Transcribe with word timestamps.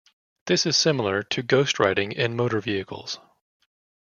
This 0.47 0.65
is 0.65 0.75
similar 0.75 1.21
to 1.21 1.43
ghost-riding 1.43 2.11
in 2.13 2.35
motor 2.35 2.59
vehicles. 2.59 3.19